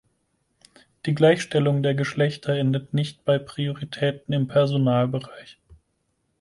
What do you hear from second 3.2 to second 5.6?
bei Prioritäten im Personalbereich.